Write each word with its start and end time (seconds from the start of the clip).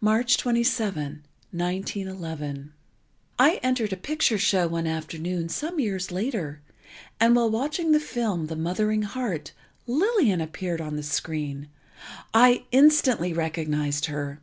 March 0.00 0.38
27, 0.38 1.22
1911 1.52 2.72
I 3.38 3.60
entered 3.62 3.92
a 3.92 3.96
picture 3.98 4.38
show 4.38 4.66
one 4.66 4.86
afternoon, 4.86 5.50
some 5.50 5.78
years 5.78 6.10
later, 6.10 6.62
and 7.20 7.36
while 7.36 7.50
watching 7.50 7.92
the 7.92 8.00
film 8.00 8.46
"The 8.46 8.56
Mothering 8.56 9.02
Heart," 9.02 9.52
Lillian 9.86 10.40
appeared 10.40 10.80
on 10.80 10.96
the 10.96 11.02
screen. 11.02 11.68
I 12.32 12.64
instantly 12.72 13.34
recognized 13.34 14.06
her. 14.06 14.40